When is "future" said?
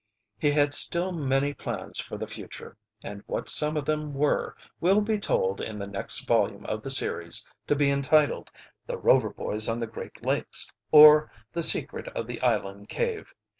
2.25-2.75